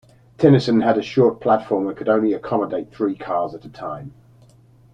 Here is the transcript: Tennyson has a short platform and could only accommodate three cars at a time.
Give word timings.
Tennyson 0.39 0.81
has 0.81 0.97
a 0.97 1.01
short 1.03 1.39
platform 1.41 1.87
and 1.87 1.95
could 1.95 2.09
only 2.09 2.33
accommodate 2.33 2.91
three 2.91 3.15
cars 3.15 3.53
at 3.53 3.65
a 3.65 3.69
time. 3.69 4.15